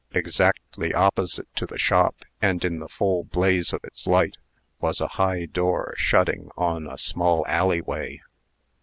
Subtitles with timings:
[0.15, 4.35] Exactly opposite to the shop, and in the full blaze of its light,
[4.79, 8.23] was a high door shutting on a small alley way.